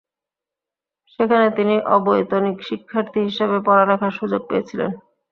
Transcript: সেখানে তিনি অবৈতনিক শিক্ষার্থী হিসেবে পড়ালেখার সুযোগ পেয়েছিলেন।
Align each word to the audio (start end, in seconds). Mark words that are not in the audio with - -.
সেখানে 1.11 1.47
তিনি 1.57 1.75
অবৈতনিক 1.95 2.57
শিক্ষার্থী 2.69 3.19
হিসেবে 3.27 3.57
পড়ালেখার 3.67 4.17
সুযোগ 4.19 4.41
পেয়েছিলেন। 4.49 4.91